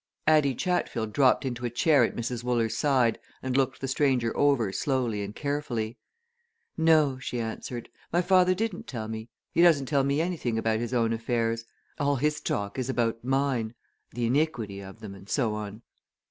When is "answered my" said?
7.39-8.23